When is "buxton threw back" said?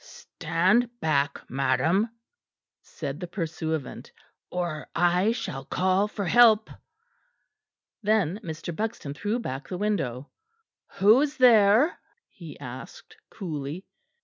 8.75-9.67